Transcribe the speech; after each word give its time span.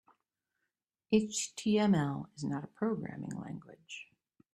HTML 1.13 2.25
is 2.35 2.43
not 2.43 2.63
a 2.63 2.67
programming 2.67 3.35
language. 3.39 4.09